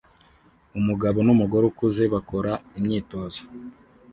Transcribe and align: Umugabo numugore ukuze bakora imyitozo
Umugabo 0.79 1.17
numugore 1.25 1.63
ukuze 1.71 2.03
bakora 2.13 2.51
imyitozo 2.79 3.41